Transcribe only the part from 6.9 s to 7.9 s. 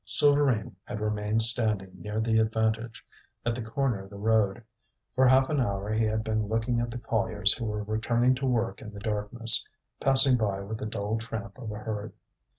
colliers who were